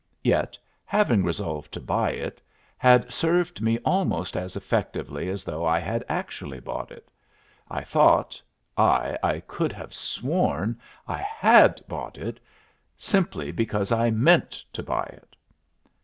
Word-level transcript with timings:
Yet, 0.23 0.57
having 0.83 1.23
resolved 1.23 1.71
to 1.73 1.79
buy 1.79 2.09
it 2.09 2.41
had 2.79 3.11
served 3.11 3.61
me 3.61 3.77
almost 3.85 4.35
as 4.35 4.55
effectively 4.55 5.29
as 5.29 5.43
though 5.43 5.63
I 5.63 5.77
had 5.77 6.03
actually 6.09 6.59
bought 6.59 6.89
it; 6.91 7.07
I 7.69 7.83
thought 7.83 8.41
aye, 8.75 9.15
I 9.21 9.41
could 9.41 9.71
have 9.73 9.93
sworn 9.93 10.81
I 11.07 11.17
HAD 11.19 11.81
bought 11.87 12.17
it, 12.17 12.39
simply 12.97 13.51
because 13.51 13.91
I 13.91 14.09
MEANT 14.09 14.63
to 14.73 14.81
buy 14.81 15.03
it. 15.03 15.35